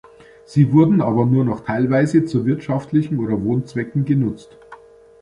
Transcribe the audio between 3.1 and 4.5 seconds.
oder Wohnzwecken genutzt.